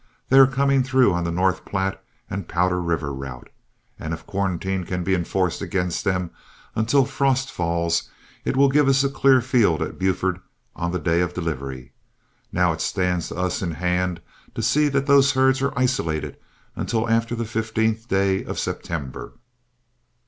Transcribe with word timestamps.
They 0.29 0.39
are 0.39 0.47
coming 0.47 0.81
through 0.81 1.13
on 1.13 1.25
the 1.25 1.31
North 1.31 1.63
Platte 1.63 2.03
and 2.27 2.47
Powder 2.47 2.81
River 2.81 3.13
route, 3.13 3.51
and 3.99 4.15
if 4.15 4.25
quarantine 4.25 4.83
can 4.83 5.03
be 5.03 5.13
enforced 5.13 5.61
against 5.61 6.03
them 6.03 6.31
until 6.73 7.05
frost 7.05 7.51
falls, 7.51 8.09
it 8.43 8.57
will 8.57 8.67
give 8.69 8.87
us 8.89 9.03
a 9.03 9.09
clear 9.09 9.41
field 9.41 9.79
at 9.83 9.99
Buford 9.99 10.39
on 10.75 10.91
the 10.91 10.97
day 10.97 11.21
of 11.21 11.35
delivery. 11.35 11.93
Now 12.51 12.73
it 12.73 12.81
stands 12.81 13.31
us 13.31 13.61
in 13.61 13.73
hand 13.73 14.21
to 14.55 14.63
see 14.63 14.87
that 14.89 15.05
those 15.05 15.33
herds 15.33 15.61
are 15.61 15.71
isolated 15.77 16.35
until 16.75 17.07
after 17.07 17.35
the 17.35 17.43
15th 17.43 18.07
day 18.07 18.43
of 18.43 18.57
September." 18.57 19.33